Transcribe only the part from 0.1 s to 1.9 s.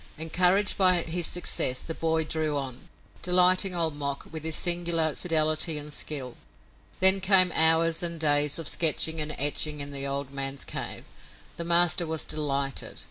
Encouraged by his success,